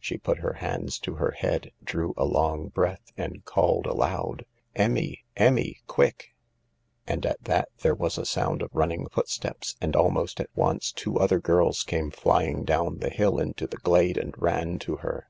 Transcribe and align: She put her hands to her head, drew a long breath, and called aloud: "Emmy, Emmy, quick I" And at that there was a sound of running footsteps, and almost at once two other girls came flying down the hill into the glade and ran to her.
She 0.00 0.16
put 0.16 0.38
her 0.38 0.54
hands 0.54 0.98
to 1.00 1.16
her 1.16 1.32
head, 1.32 1.70
drew 1.84 2.14
a 2.16 2.24
long 2.24 2.68
breath, 2.68 3.12
and 3.14 3.44
called 3.44 3.84
aloud: 3.84 4.46
"Emmy, 4.74 5.26
Emmy, 5.36 5.82
quick 5.86 6.30
I" 7.06 7.12
And 7.12 7.26
at 7.26 7.42
that 7.44 7.68
there 7.80 7.94
was 7.94 8.16
a 8.16 8.24
sound 8.24 8.62
of 8.62 8.70
running 8.72 9.06
footsteps, 9.10 9.76
and 9.78 9.94
almost 9.94 10.40
at 10.40 10.48
once 10.54 10.92
two 10.92 11.18
other 11.18 11.40
girls 11.40 11.82
came 11.82 12.10
flying 12.10 12.64
down 12.64 13.00
the 13.00 13.10
hill 13.10 13.38
into 13.38 13.66
the 13.66 13.76
glade 13.76 14.16
and 14.16 14.32
ran 14.40 14.78
to 14.78 14.96
her. 14.96 15.28